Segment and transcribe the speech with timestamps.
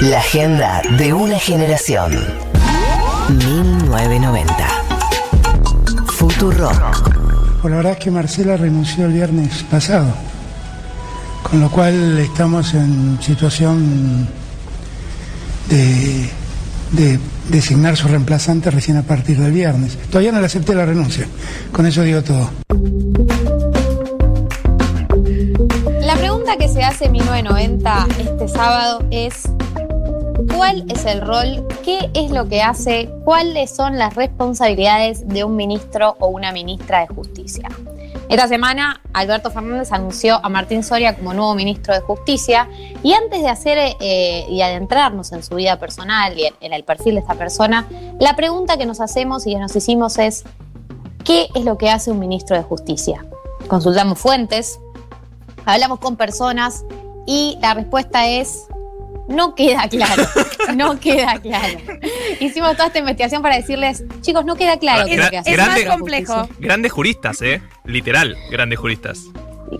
[0.00, 2.12] La agenda de una generación.
[3.28, 4.54] 1990.
[6.12, 6.70] Futuro.
[7.60, 10.06] Por la verdad es que Marcela renunció el viernes pasado,
[11.42, 14.28] con lo cual estamos en situación
[15.68, 16.30] de,
[16.92, 17.18] de
[17.48, 19.98] designar su reemplazante recién a partir del viernes.
[20.10, 21.26] Todavía no le acepté la renuncia,
[21.72, 22.50] con eso digo todo.
[26.00, 29.42] La pregunta que se hace en 1990 este sábado es
[30.54, 31.66] ¿cuál es el rol?
[31.84, 33.10] ¿Qué es lo que hace?
[33.24, 37.68] ¿Cuáles son las responsabilidades de un ministro o una ministra de justicia?
[38.28, 42.68] Esta semana, Alberto Fernández anunció a Martín Soria como nuevo ministro de Justicia
[43.02, 46.84] y antes de hacer eh, y adentrarnos en su vida personal y en, en el
[46.84, 47.88] perfil de esta persona,
[48.20, 50.44] la pregunta que nos hacemos y que nos hicimos es,
[51.24, 53.24] ¿qué es lo que hace un ministro de Justicia?
[53.66, 54.78] Consultamos fuentes,
[55.64, 56.84] hablamos con personas
[57.26, 58.66] y la respuesta es
[59.28, 60.24] no queda claro,
[60.74, 61.78] no queda claro.
[62.40, 65.38] Hicimos toda esta investigación para decirles, chicos, no queda claro qué es lo que.
[65.44, 66.48] Es más complejo.
[66.58, 67.62] Grandes juristas, ¿eh?
[67.84, 69.24] Literal, grandes juristas.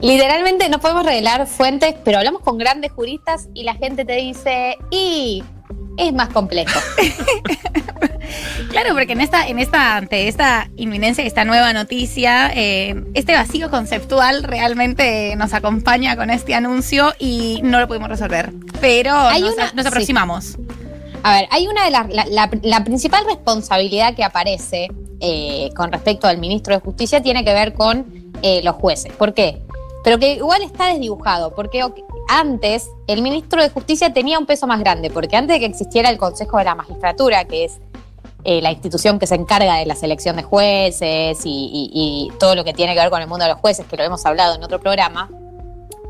[0.02, 4.76] Literalmente no podemos revelar fuentes, pero hablamos con grandes juristas y la gente te dice,
[4.90, 5.42] y
[5.96, 6.78] es más complejo.
[8.70, 13.70] Claro, porque en esta, en esta, ante esta inminencia, esta nueva noticia, eh, este vacío
[13.70, 18.52] conceptual realmente nos acompaña con este anuncio y no lo pudimos resolver.
[18.80, 19.88] Pero nos, una- nos sí.
[19.88, 20.58] aproximamos.
[21.22, 22.08] A ver, hay una de las.
[22.10, 24.88] La, la- la principal responsabilidad que aparece
[25.20, 29.12] eh, con respecto al ministro de Justicia tiene que ver con eh, los jueces.
[29.14, 29.62] ¿Por qué?
[30.04, 34.66] Pero que igual está desdibujado, porque ok, antes el ministro de Justicia tenía un peso
[34.66, 37.80] más grande, porque antes de que existiera el Consejo de la Magistratura, que es
[38.44, 42.72] eh, la institución que se encarga de la selección de jueces y, todo lo que
[42.72, 44.78] tiene que ver con el mundo de los jueces, que lo hemos hablado en otro
[44.78, 45.28] programa,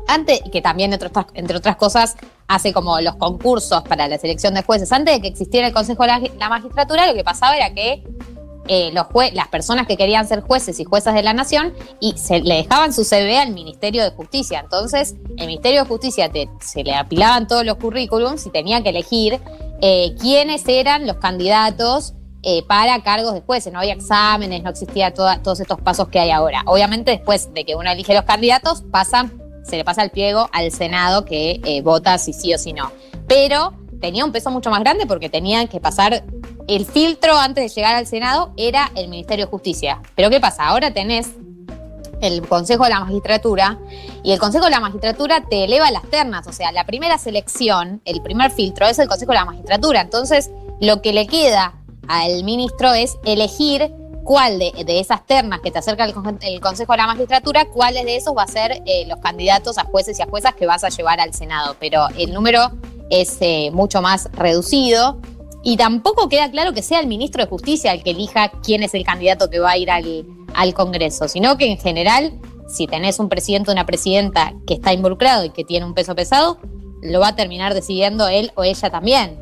[0.07, 2.15] antes, que también entre otras, cosas
[2.47, 6.03] hace como los concursos para la selección de jueces, antes de que existiera el Consejo
[6.03, 8.03] de la Magistratura, lo que pasaba era que
[8.69, 12.15] eh, los jue- las personas que querían ser jueces y juezas de la nación y
[12.17, 14.59] se le dejaban su CV al Ministerio de Justicia.
[14.63, 19.39] Entonces, el Ministerio de Justicia se le apilaban todos los currículums y tenía que elegir
[19.81, 22.13] eh, quiénes eran los candidatos
[22.43, 23.73] eh, para cargos de jueces.
[23.73, 26.61] No había exámenes, no existía toda- todos estos pasos que hay ahora.
[26.67, 30.71] Obviamente, después de que uno elige los candidatos, pasan, se le pasa el pliego al
[30.71, 32.91] Senado que vota si sí o si no.
[33.27, 36.23] Pero tenía un peso mucho más grande porque tenían que pasar
[36.69, 40.01] el filtro antes de llegar al Senado era el Ministerio de Justicia.
[40.15, 40.67] Pero ¿qué pasa?
[40.67, 41.31] Ahora tenés
[42.21, 43.79] el Consejo de la Magistratura
[44.23, 46.45] y el Consejo de la Magistratura te eleva las ternas.
[46.45, 50.01] O sea, la primera selección, el primer filtro es el Consejo de la Magistratura.
[50.01, 51.73] Entonces, lo que le queda
[52.07, 53.91] al ministro es elegir
[54.23, 58.37] cuál de, esas ternas que te acerca el Consejo de la Magistratura, cuáles de esos
[58.37, 61.19] va a ser eh, los candidatos a jueces y a juezas que vas a llevar
[61.19, 61.75] al Senado.
[61.79, 62.69] Pero el número
[63.09, 65.19] es eh, mucho más reducido.
[65.63, 68.93] Y tampoco queda claro que sea el ministro de Justicia el que elija quién es
[68.93, 72.33] el candidato que va a ir al, al Congreso, sino que en general,
[72.67, 76.15] si tenés un presidente o una presidenta que está involucrado y que tiene un peso
[76.15, 76.59] pesado,
[77.01, 79.37] lo va a terminar decidiendo él o ella también.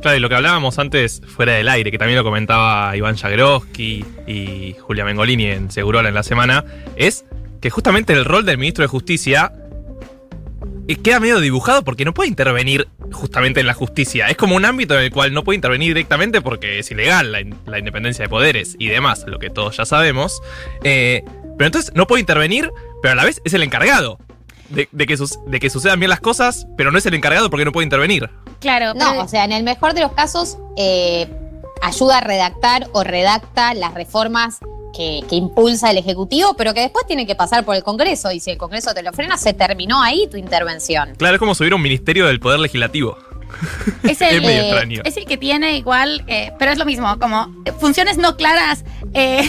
[0.00, 4.04] Claro, y lo que hablábamos antes fuera del aire, que también lo comentaba Iván Jagroski
[4.28, 6.64] y Julia Mengolini en Segurola en la semana,
[6.94, 7.24] es
[7.60, 9.52] que justamente el rol del ministro de Justicia
[10.96, 14.26] queda medio dibujado porque no puede intervenir justamente en la justicia.
[14.28, 17.40] Es como un ámbito en el cual no puede intervenir directamente porque es ilegal la,
[17.40, 20.40] in- la independencia de poderes y demás, lo que todos ya sabemos.
[20.84, 21.22] Eh,
[21.56, 22.70] pero entonces no puede intervenir,
[23.02, 24.18] pero a la vez es el encargado
[24.70, 25.16] de, de que,
[25.46, 28.28] de que sucedan bien las cosas, pero no es el encargado porque no puede intervenir.
[28.60, 31.28] Claro, No, o sea, en el mejor de los casos, eh,
[31.82, 34.58] ayuda a redactar o redacta las reformas
[34.92, 38.32] que, que impulsa el Ejecutivo, pero que después tiene que pasar por el Congreso.
[38.32, 41.14] Y si el Congreso te lo frena, se terminó ahí tu intervención.
[41.16, 43.16] Claro, es como si hubiera un ministerio del Poder Legislativo.
[44.02, 45.02] Es el, Es medio eh, extraño.
[45.04, 48.84] es el que tiene igual, eh, pero es lo mismo, como eh, funciones no claras,
[49.14, 49.48] eh,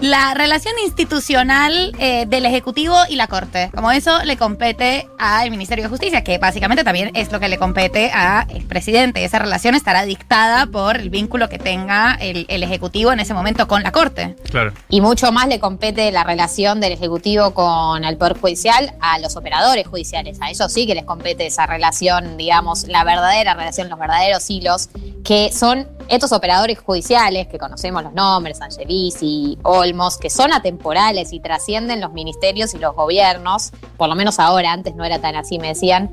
[0.00, 3.70] la relación institucional eh, del Ejecutivo y la Corte.
[3.74, 7.58] Como eso le compete al Ministerio de Justicia, que básicamente también es lo que le
[7.58, 9.24] compete al presidente.
[9.24, 13.68] Esa relación estará dictada por el vínculo que tenga el, el Ejecutivo en ese momento
[13.68, 14.36] con la Corte.
[14.50, 14.72] Claro.
[14.88, 19.36] Y mucho más le compete la relación del Ejecutivo con el Poder Judicial a los
[19.36, 20.38] operadores judiciales.
[20.40, 24.88] A ellos sí que les compete esa relación, digamos, la verdadera relación, los verdaderos hilos,
[25.24, 31.40] que son estos operadores judiciales, que conocemos los nombres, Angelisi, Olmos, que son atemporales y
[31.40, 35.58] trascienden los ministerios y los gobiernos, por lo menos ahora, antes no era tan así,
[35.58, 36.10] me decían.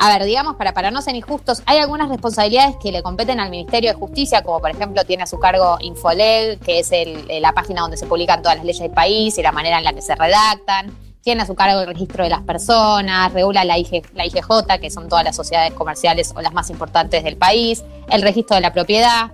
[0.00, 3.50] A ver, digamos, para, para no ser injustos, hay algunas responsabilidades que le competen al
[3.50, 7.52] Ministerio de Justicia, como por ejemplo tiene a su cargo Infoleg, que es el- la
[7.52, 10.02] página donde se publican todas las leyes del país y la manera en la que
[10.02, 10.96] se redactan.
[11.28, 14.88] Tiene a su cargo el registro de las personas, regula la, IG la IGJ, que
[14.88, 18.72] son todas las sociedades comerciales o las más importantes del país, el registro de la
[18.72, 19.32] propiedad,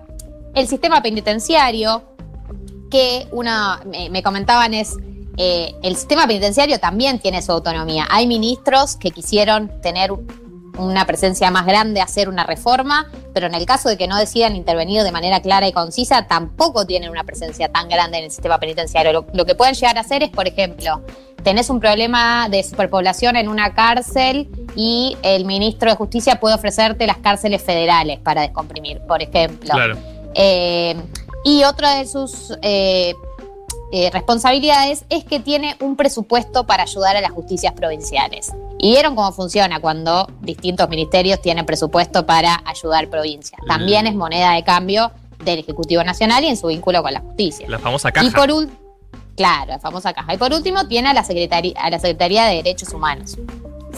[0.57, 2.03] el sistema penitenciario,
[2.91, 4.97] que una, me, me comentaban es,
[5.37, 8.09] eh, el sistema penitenciario también tiene su autonomía.
[8.11, 10.11] Hay ministros que quisieron tener
[10.79, 14.57] una presencia más grande, hacer una reforma, pero en el caso de que no decidan
[14.57, 18.59] intervenir de manera clara y concisa, tampoco tienen una presencia tan grande en el sistema
[18.59, 19.13] penitenciario.
[19.13, 21.03] Lo, lo que pueden llegar a hacer es, por ejemplo,
[21.43, 27.07] tenés un problema de superpoblación en una cárcel y el ministro de Justicia puede ofrecerte
[27.07, 29.71] las cárceles federales para descomprimir, por ejemplo.
[29.71, 29.97] Claro.
[30.35, 30.97] Eh,
[31.45, 33.15] y otra de sus eh,
[33.93, 38.53] eh, responsabilidades es que tiene un presupuesto para ayudar a las justicias provinciales.
[38.85, 43.59] Y vieron cómo funciona cuando distintos ministerios tienen presupuesto para ayudar provincias.
[43.67, 45.11] También es moneda de cambio
[45.43, 47.67] del Ejecutivo Nacional y en su vínculo con la justicia.
[47.67, 48.27] La famosa caja.
[48.27, 48.69] Y por ul-
[49.39, 50.35] claro, la famosa caja.
[50.35, 53.39] Y por último tiene a la, Secretaría, a la Secretaría de Derechos Humanos.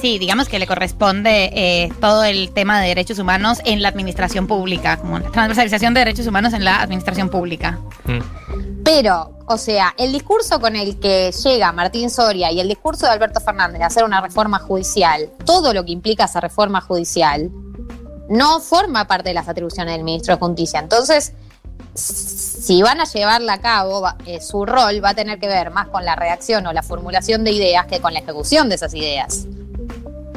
[0.00, 4.46] Sí, digamos que le corresponde eh, todo el tema de derechos humanos en la administración
[4.46, 7.80] pública, como la transversalización de derechos humanos en la administración pública.
[8.04, 8.65] Mm.
[8.86, 13.10] Pero, o sea, el discurso con el que llega Martín Soria y el discurso de
[13.10, 17.50] Alberto Fernández de hacer una reforma judicial, todo lo que implica esa reforma judicial,
[18.28, 20.78] no forma parte de las atribuciones del ministro de Justicia.
[20.78, 21.32] Entonces,
[21.94, 25.88] si van a llevarla a cabo, eh, su rol va a tener que ver más
[25.88, 29.48] con la redacción o la formulación de ideas que con la ejecución de esas ideas.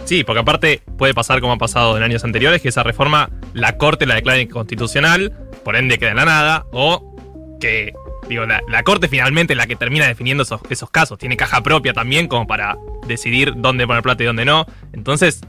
[0.06, 3.78] Sí, porque aparte puede pasar como ha pasado en años anteriores, que esa reforma la
[3.78, 7.16] Corte la declara inconstitucional, por ende queda en la nada, o
[7.60, 7.94] que,
[8.30, 11.18] digo, la, la Corte finalmente es la que termina definiendo esos, esos casos.
[11.18, 12.78] Tiene caja propia también como para
[13.08, 14.66] decidir dónde poner plata y dónde no.
[14.94, 15.42] Entonces,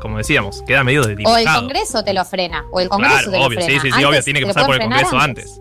[0.00, 3.30] como decíamos, queda medio de O el Congreso te lo frena, o el Congreso Claro,
[3.32, 3.82] te lo obvio, sí, frena.
[3.82, 5.60] sí, sí, Antes obvio, tiene que pasar por el Congreso antes.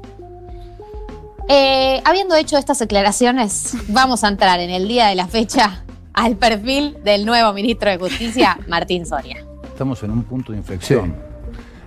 [1.47, 5.83] Eh, habiendo hecho estas declaraciones, vamos a entrar en el día de la fecha
[6.13, 9.45] al perfil del nuevo ministro de Justicia, Martín Soria.
[9.63, 11.15] Estamos en un punto de inflexión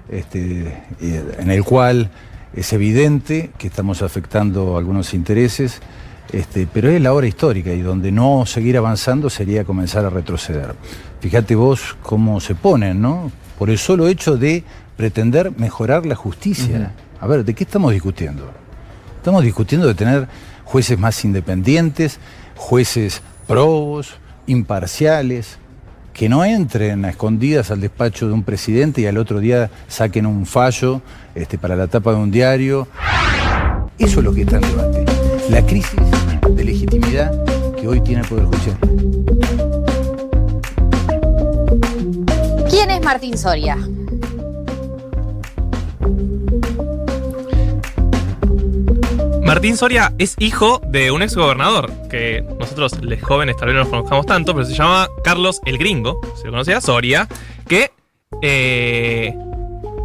[0.08, 2.10] este, en el cual
[2.54, 5.80] es evidente que estamos afectando algunos intereses,
[6.32, 10.74] este, pero es la hora histórica y donde no seguir avanzando sería comenzar a retroceder.
[11.20, 13.30] Fíjate vos cómo se ponen, ¿no?
[13.58, 14.64] Por el solo hecho de
[14.96, 16.92] pretender mejorar la justicia.
[17.20, 18.50] A ver, ¿de qué estamos discutiendo?
[19.16, 20.28] Estamos discutiendo de tener
[20.64, 22.18] jueces más independientes,
[22.56, 24.14] jueces probos,
[24.46, 25.58] imparciales,
[26.18, 30.26] que no entren a escondidas al despacho de un presidente y al otro día saquen
[30.26, 31.00] un fallo
[31.36, 32.88] este, para la tapa de un diario.
[34.00, 35.04] Eso es lo que está en debate.
[35.48, 36.00] La crisis
[36.50, 37.30] de legitimidad
[37.76, 38.76] que hoy tiene el Poder Judicial.
[42.68, 43.76] ¿Quién es Martín Soria?
[49.44, 52.44] Martín Soria es hijo de un ex gobernador, que
[52.78, 56.20] nosotros, los jóvenes, tal vez no los conozcamos tanto, pero se llama Carlos el Gringo,
[56.36, 57.28] se lo conocía Soria,
[57.66, 57.90] que
[58.42, 59.34] eh,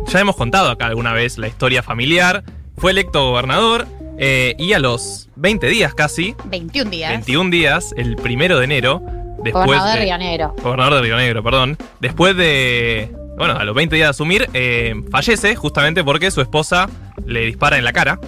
[0.08, 2.44] ya hemos contado acá alguna vez la historia familiar,
[2.78, 3.88] fue electo gobernador
[4.18, 7.12] eh, y a los 20 días casi, 21 días.
[7.12, 9.02] 21 días, el primero de enero,
[9.44, 10.56] después Gobernador de de, Río Negro.
[10.62, 11.78] Gobernador de Río Negro, perdón.
[12.00, 13.12] Después de.
[13.38, 16.90] Bueno, a los 20 días de asumir, eh, fallece justamente porque su esposa
[17.26, 18.20] le dispara en la cara.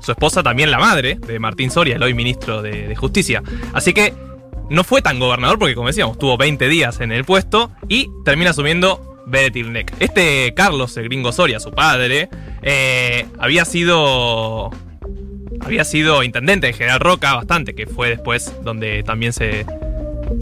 [0.00, 3.42] Su esposa también la madre de Martín Soria, el hoy ministro de, Justicia.
[3.72, 4.14] Así que
[4.70, 8.50] no fue tan gobernador porque, como decíamos, tuvo 20 días en el puesto y termina
[8.50, 9.94] asumiendo Beretilnec.
[10.00, 12.28] Este Carlos, el gringo Soria, su padre,
[12.62, 14.70] eh, había sido.
[15.60, 19.66] Había sido intendente de General Roca bastante, que fue después donde también se,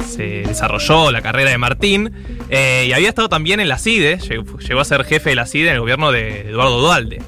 [0.06, 2.12] se desarrolló la carrera de Martín.
[2.50, 5.46] eh, y había estado también en la CIDE, llegó, llegó a ser jefe de la
[5.46, 7.22] CIDE en el gobierno de Eduardo Dualde.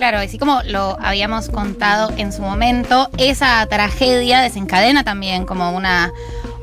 [0.00, 6.10] Claro, así como lo habíamos contado en su momento, esa tragedia desencadena también como una,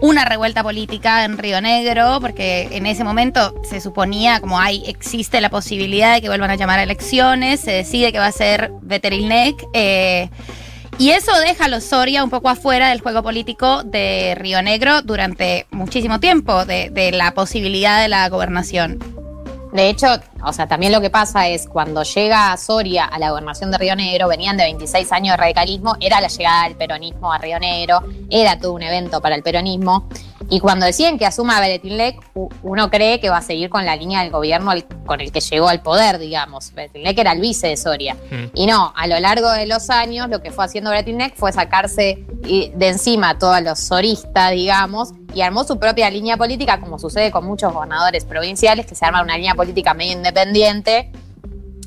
[0.01, 5.39] una revuelta política en Río Negro, porque en ese momento se suponía como hay, existe
[5.39, 8.72] la posibilidad de que vuelvan a llamar a elecciones, se decide que va a ser
[8.82, 9.56] Veterilnec.
[9.75, 10.32] eh,
[10.98, 15.03] y eso deja a los Soria un poco afuera del juego político de Río Negro
[15.03, 19.17] durante muchísimo tiempo, de la posibilidad de la gobernación.
[19.74, 20.08] De hecho,
[20.44, 23.96] o sea, también lo que pasa es cuando llega Soria a la gobernación de Río
[23.96, 28.02] Negro, venían de 26 años de radicalismo, era la llegada del peronismo a Río Negro,
[28.30, 30.08] era todo un evento para el peronismo.
[30.50, 33.98] Y cuando deciden que asuma Beretilnec, u- uno cree que va a seguir con la
[33.98, 34.72] línea del gobierno
[35.06, 36.74] con el que llegó al poder, digamos.
[36.74, 38.16] Beretilnec era el vice de Soria.
[38.32, 38.46] Mm.
[38.54, 42.24] Y no, a lo largo de los años lo que fue haciendo Beretilnec fue sacarse
[42.44, 47.29] de encima a todos los soristas, digamos, y armó su propia línea política, como sucede
[47.29, 51.12] con muchos gobernadores provinciales, que se arman una línea política medio independiente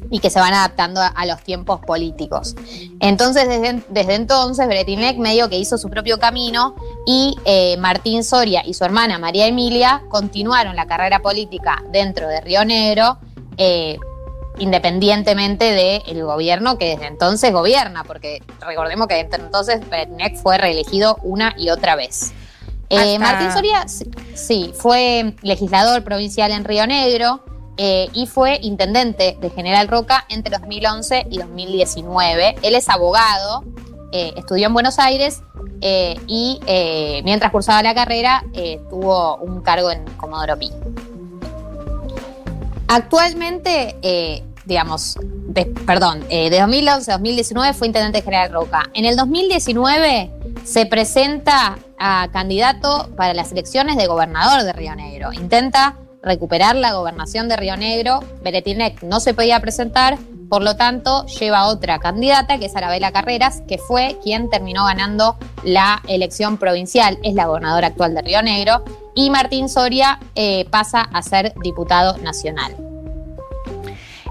[0.09, 2.54] y que se van adaptando a, los tiempos políticos.
[3.00, 6.76] Entonces, desde, desde entonces, Bretinec medio que hizo su propio camino
[7.07, 12.40] y eh, Martín Soria y su hermana María Emilia continuaron la carrera política dentro de
[12.42, 13.19] Río Negro,
[13.57, 13.99] eh,
[14.61, 21.19] independientemente del gobierno que desde entonces gobierna, porque recordemos que desde entonces Bretinec fue reelegido
[21.25, 22.33] una y otra vez.
[22.91, 23.87] Eh, Martín Soria,
[24.35, 27.41] sí, fue legislador provincial en Río Negro
[27.77, 32.57] eh, y fue intendente de General Roca entre 2011 y 2019.
[32.63, 33.65] Él es abogado,
[34.13, 35.41] eh, estudió en Buenos Aires
[36.27, 36.61] y
[37.25, 38.45] mientras cursaba la carrera
[38.91, 40.71] tuvo un cargo en Comodoro Pi.
[42.89, 43.97] Actualmente,
[44.67, 48.91] digamos, de- perdón, de 2011 a 2019 fue intendente de General Roca.
[48.95, 50.31] En el 2019
[50.64, 55.33] se presenta a candidato para las elecciones de gobernador de Río Negro.
[55.33, 58.21] Intenta recuperar la gobernación de Río Negro.
[58.43, 63.62] Beretinec no se podía presentar, por lo tanto lleva otra candidata, que es Arabela Carreras,
[63.69, 67.19] que fue quien terminó ganando la elección provincial.
[67.23, 68.85] Es la gobernadora actual de Río Negro.
[69.14, 72.90] Y Martín Soria eh, pasa a ser diputado nacional.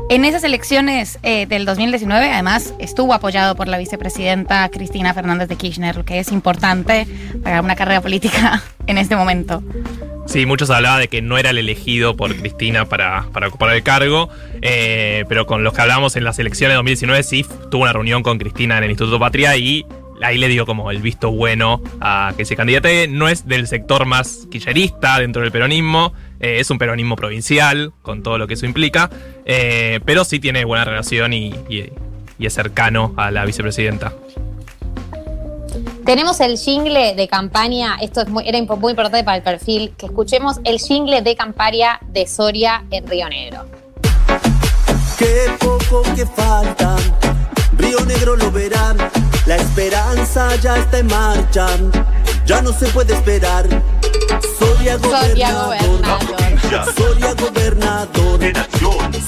[0.09, 5.55] En esas elecciones eh, del 2019, además, estuvo apoyado por la vicepresidenta Cristina Fernández de
[5.55, 7.05] Kirchner, lo que es importante
[7.43, 9.61] para una carrera política en este momento.
[10.25, 13.83] Sí, muchos hablaban de que no era el elegido por Cristina para, para ocupar el
[13.83, 14.29] cargo,
[14.63, 18.23] eh, pero con los que hablamos en las elecciones de 2019 sí tuvo una reunión
[18.23, 19.85] con Cristina en el Instituto Patria y
[20.21, 23.07] ahí le dio como el visto bueno a que se candidate.
[23.07, 28.23] No es del sector más quillerista dentro del peronismo, eh, es un peronismo provincial, con
[28.23, 29.09] todo lo que eso implica,
[29.45, 31.91] eh, pero sí tiene buena relación y, y-
[32.37, 34.13] y es cercano a la vicepresidenta.
[36.05, 40.07] Tenemos el jingle de campaña, esto es muy- era muy importante para el perfil, que
[40.07, 43.65] escuchemos el jingle de campaña de Soria en Río Negro.
[45.19, 46.95] Qué poco que falta,
[47.77, 48.97] Río Negro lo verán,
[49.49, 51.65] la esperanza ya está en marcha,
[52.45, 53.65] ya no se puede esperar.
[54.59, 56.93] Soria Soria gobernador.
[56.95, 58.39] Soria gobernador,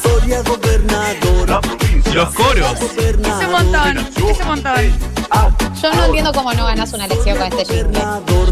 [0.04, 1.62] Soria gobernador,
[2.14, 2.82] Los coros.
[2.82, 5.12] Es un montón, es un montón.
[5.82, 8.00] Yo no entiendo cómo no ganas una elección con este jingle.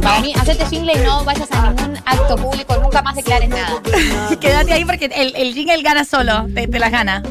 [0.02, 3.80] Para mí, hacete jingle y no vayas a ningún acto público, nunca más declares nada.
[4.42, 7.22] Quédate ahí porque el, el jingle gana solo, te, te las gana.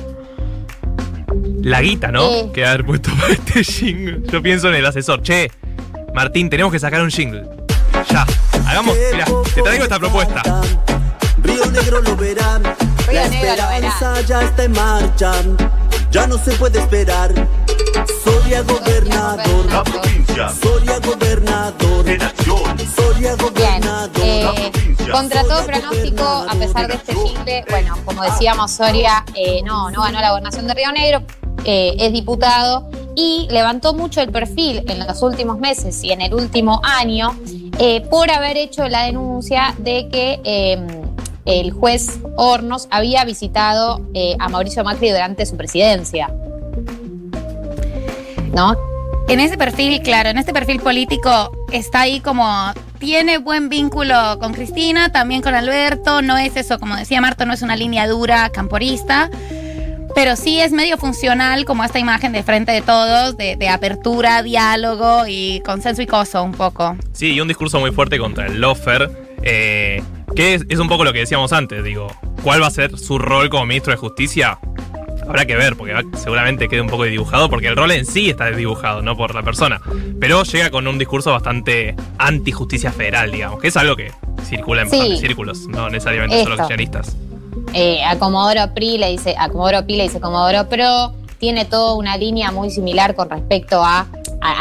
[1.62, 2.22] La guita, ¿no?
[2.30, 2.50] Eh.
[2.52, 4.22] Que haber puesto para este jingle.
[4.30, 5.22] Yo pienso en el asesor.
[5.22, 5.50] Che,
[6.14, 7.44] Martín, tenemos que sacar un jingle.
[8.10, 8.26] Ya.
[8.66, 9.24] Hagamos, mira,
[9.54, 10.42] te traigo esta propuesta.
[11.42, 12.62] Río Negro lo verán,
[13.12, 15.32] la esperanza ya está en marcha,
[16.10, 17.32] ya no se puede esperar.
[18.24, 20.52] Soria gobernador, gobernador.
[20.62, 22.04] Soria gobernador,
[22.96, 24.10] Soria Bien, gobernador.
[24.22, 24.72] eh,
[25.10, 30.02] contra todo pronóstico, a pesar de este jingle, bueno, como decíamos, Soria eh, no, no
[30.02, 31.22] ganó la gobernación de Río Negro,
[31.70, 36.32] eh, es diputado y levantó mucho el perfil en los últimos meses y en el
[36.32, 37.37] último año
[37.78, 40.78] eh, por haber hecho la denuncia de que eh,
[41.44, 46.32] el juez Hornos había visitado eh, a Mauricio Macri durante su presidencia.
[48.54, 48.75] ¿No?
[49.28, 54.54] En ese perfil, claro, en este perfil político está ahí como tiene buen vínculo con
[54.54, 58.48] Cristina, también con Alberto, no es eso, como decía Marta, no es una línea dura
[58.48, 59.30] camporista,
[60.20, 64.42] pero sí es medio funcional como esta imagen de frente de todos, de, de apertura,
[64.42, 66.96] diálogo y consenso y coso un poco.
[67.12, 69.08] Sí, y un discurso muy fuerte contra el lofer.
[69.42, 70.02] eh,
[70.34, 72.08] que es, es un poco lo que decíamos antes, digo.
[72.42, 74.58] ¿Cuál va a ser su rol como ministro de Justicia?
[75.22, 78.50] Habrá que ver, porque seguramente quede un poco dibujado, porque el rol en sí está
[78.50, 79.80] dibujado, no por la persona.
[80.18, 84.10] Pero llega con un discurso bastante anti-justicia federal, digamos, que es algo que
[84.44, 85.16] circula en Sí.
[85.18, 86.66] círculos, no necesariamente solo Esto.
[86.66, 87.16] kirchneristas.
[87.78, 89.49] Eh, a Comodoro Pri le dice, a
[89.85, 94.08] Pi le dice Comodoro Pro, tiene toda una línea muy similar con respecto a,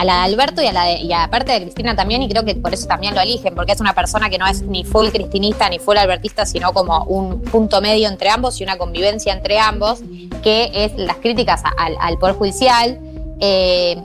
[0.06, 2.54] la de Alberto y a la de, y aparte de Cristina también, y creo que
[2.54, 5.68] por eso también lo eligen, porque es una persona que no es ni full cristinista
[5.68, 10.02] ni full albertista, sino como un punto medio entre ambos y una convivencia entre ambos,
[10.44, 13.00] que es las críticas al, al Poder Judicial.
[13.40, 13.98] Eh,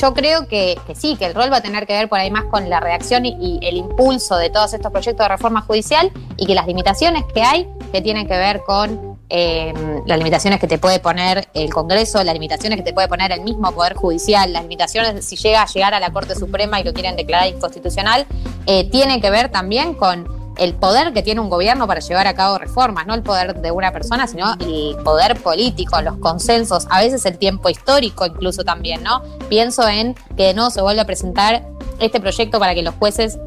[0.00, 2.46] yo creo que, sí, que el rol va a tener que ver por ahí más
[2.46, 6.56] con la reacción y el impulso de todos estos proyectos de reforma judicial y que
[6.56, 9.72] las limitaciones que hay que tienen que ver con eh,
[10.04, 13.40] las limitaciones que te puede poner el Congreso, las limitaciones que te puede poner el
[13.40, 16.92] mismo Poder Judicial, las limitaciones si llega a llegar a la Corte Suprema y lo
[16.92, 18.26] quieren declarar inconstitucional,
[18.66, 22.34] eh, tienen que ver también con el poder que tiene un gobierno para llevar a
[22.34, 27.00] cabo reformas, no el poder de una persona, sino el poder político, los consensos, a
[27.00, 29.22] veces el tiempo histórico incluso también, ¿no?
[29.48, 31.66] Pienso en que de nuevo se vuelve a presentar
[31.98, 33.38] este proyecto para que los jueces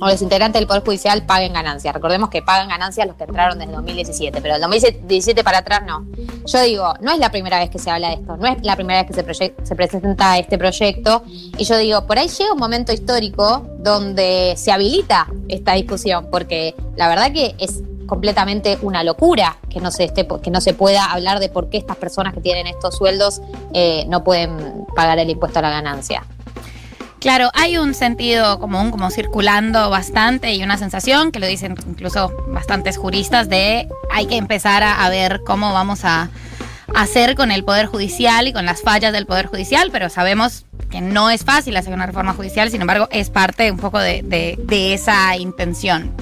[0.00, 1.94] o los integrantes del Poder Judicial paguen ganancias.
[1.94, 6.06] Recordemos que pagan ganancias los que entraron desde 2017, pero del 2017 para atrás no.
[6.46, 8.76] yo digo, no es la primera vez que se habla de esto, no es la
[8.76, 9.34] primera vez que
[9.64, 11.22] se, presenta este proyecto,
[11.58, 16.74] y yo digo, por ahí llega un momento histórico donde se habilita esta discusión, porque
[16.96, 21.06] la verdad que es completamente una locura que no se esté, que no se pueda
[21.06, 23.40] hablar de por qué estas personas que tienen estos sueldos
[23.74, 26.24] eh, no pueden pagar el impuesto a la ganancia.
[27.20, 32.30] Claro, hay un sentido común como circulando bastante y una sensación que lo dicen incluso
[32.48, 36.28] bastantes juristas de hay que empezar a, ver cómo vamos a
[36.94, 41.00] hacer con el Poder Judicial y con las fallas del Poder Judicial, pero sabemos que
[41.00, 44.56] no es fácil hacer una reforma judicial, sin embargo es parte un poco de
[44.94, 46.12] esa intención.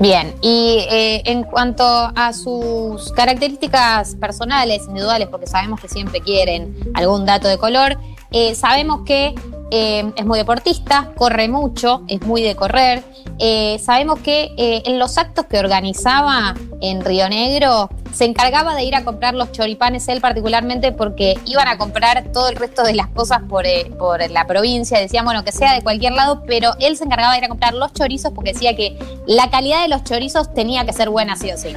[0.00, 6.74] Bien, y eh, en cuanto a sus características personales, individuales, porque sabemos que siempre quieren
[6.94, 7.96] algún dato de color,
[8.32, 9.34] eh, sabemos que
[9.76, 13.02] eh, es muy deportista, corre mucho, es muy de correr.
[13.40, 18.84] Eh, sabemos que eh, en los actos que organizaba en Río Negro se encargaba de
[18.84, 22.94] ir a comprar los choripanes él particularmente porque iban a comprar todo el resto de
[22.94, 25.00] las cosas por, eh, por la provincia.
[25.00, 27.74] Decían, bueno, que sea de cualquier lado, pero él se encargaba de ir a comprar
[27.74, 31.50] los chorizos porque decía que la calidad de los chorizos tenía que ser buena sí
[31.50, 31.74] o sí.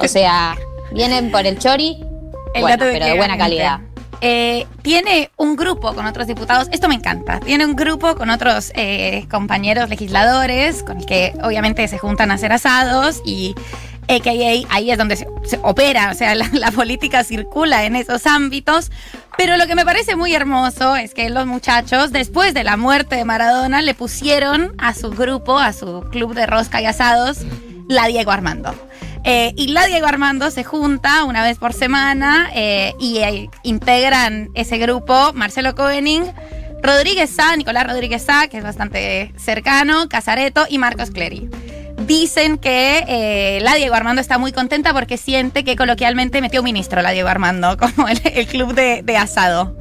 [0.00, 0.56] O sea,
[0.92, 1.98] vienen por el chori,
[2.54, 3.80] El bueno, pero de buena calidad.
[4.20, 8.72] Eh, tiene un grupo con otros diputados, esto me encanta, tiene un grupo con otros
[8.74, 13.54] eh, compañeros legisladores con el que obviamente se juntan a hacer asados y
[14.08, 15.26] AKA ahí es donde se,
[15.62, 18.90] opera, o sea, la, la política circula en esos ámbitos.
[19.36, 23.16] Pero lo que me parece muy hermoso es que los muchachos, después de la muerte
[23.16, 27.38] de Maradona, le pusieron a su grupo, a su club de rosca y asados,
[27.88, 28.74] la Diego Armando.
[29.24, 34.50] Eh, y la Diego Armando se junta una vez por semana eh, y eh, integran
[34.54, 36.22] ese grupo Marcelo Koenig,
[36.82, 41.50] Rodríguez Sá, Nicolás Rodríguez Sá, que es bastante cercano, Casareto y Marcos Clery.
[42.06, 46.64] Dicen que eh, la Diego Armando está muy contenta porque siente que coloquialmente metió un
[46.64, 49.76] ministro la Diego Armando, como el, el club de, de asado.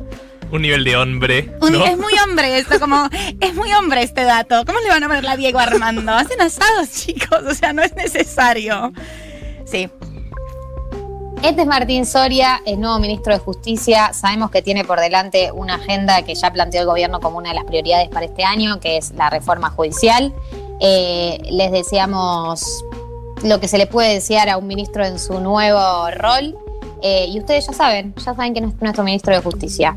[0.51, 1.51] Un nivel de hombre.
[1.61, 3.07] Es muy hombre esto, como
[3.39, 4.65] es muy hombre este dato.
[4.65, 6.11] ¿Cómo le van a poner la Diego Armando?
[6.11, 8.91] Hacen asados, chicos, o sea, no es necesario.
[9.69, 9.87] Sí,
[11.43, 14.13] Este es Martín Soria, el nuevo ministro de Justicia.
[14.13, 17.55] Sabemos que tiene por delante una agenda que ya planteó el gobierno como una de
[17.55, 20.33] las prioridades para este año, que es la reforma judicial.
[20.79, 22.83] Eh, les deseamos
[23.43, 26.57] lo que se le puede desear a un ministro en su nuevo rol.
[27.03, 29.95] Eh, y ustedes ya saben, ya saben que es nuestro ministro de Justicia.